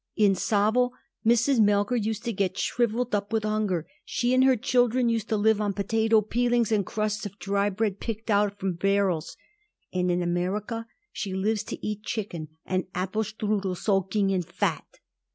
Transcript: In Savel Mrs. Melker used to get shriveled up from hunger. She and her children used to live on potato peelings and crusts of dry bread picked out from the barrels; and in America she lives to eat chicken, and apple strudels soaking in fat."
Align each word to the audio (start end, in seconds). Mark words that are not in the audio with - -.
In 0.15 0.33
Savel 0.33 0.89
Mrs. 1.23 1.59
Melker 1.59 1.95
used 2.03 2.23
to 2.25 2.33
get 2.33 2.57
shriveled 2.57 3.13
up 3.13 3.29
from 3.29 3.43
hunger. 3.43 3.85
She 4.03 4.33
and 4.33 4.43
her 4.43 4.55
children 4.57 5.09
used 5.09 5.29
to 5.29 5.37
live 5.37 5.61
on 5.61 5.73
potato 5.73 6.21
peelings 6.23 6.71
and 6.71 6.83
crusts 6.83 7.27
of 7.27 7.37
dry 7.37 7.69
bread 7.69 7.99
picked 7.99 8.31
out 8.31 8.57
from 8.57 8.71
the 8.71 8.77
barrels; 8.79 9.37
and 9.93 10.09
in 10.09 10.23
America 10.23 10.87
she 11.11 11.35
lives 11.35 11.61
to 11.65 11.87
eat 11.87 12.01
chicken, 12.01 12.47
and 12.65 12.87
apple 12.95 13.21
strudels 13.21 13.83
soaking 13.83 14.31
in 14.31 14.41
fat." 14.41 14.87